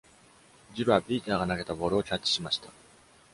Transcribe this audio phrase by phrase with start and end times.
[0.73, 2.69] ジルはピーターが投げたボールをキャッチしました。